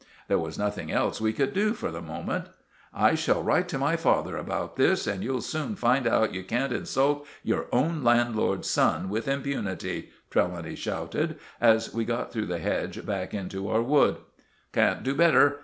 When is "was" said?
0.39-0.57